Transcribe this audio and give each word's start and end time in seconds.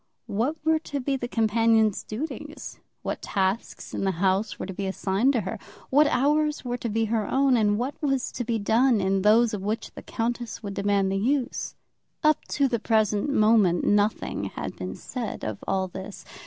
What 0.25 0.55
were 0.65 0.79
to 0.79 0.99
be 0.99 1.15
the 1.15 1.27
companion's 1.27 2.01
duties? 2.01 2.79
What 3.03 3.21
tasks 3.21 3.93
in 3.93 4.03
the 4.03 4.13
house 4.17 4.57
were 4.57 4.65
to 4.65 4.73
be 4.73 4.87
assigned 4.87 5.33
to 5.33 5.41
her? 5.41 5.59
What 5.91 6.07
hours 6.07 6.65
were 6.65 6.77
to 6.79 6.89
be 6.89 7.05
her 7.05 7.27
own; 7.27 7.55
and 7.55 7.77
what 7.77 8.01
was 8.01 8.31
to 8.31 8.43
be 8.43 8.57
done 8.57 8.99
in 8.99 9.21
those 9.21 9.53
of 9.53 9.61
which 9.61 9.91
the 9.91 10.01
countess 10.01 10.63
would 10.63 10.73
demand 10.73 11.11
the 11.11 11.19
use? 11.19 11.75
Up 12.23 12.43
to 12.45 12.67
the 12.67 12.79
present 12.79 13.29
moment 13.29 13.83
nothing 13.85 14.45
had 14.45 14.75
been 14.75 14.95
said 14.95 15.43
of 15.43 15.63
all 15.67 15.87
this. 15.87 16.25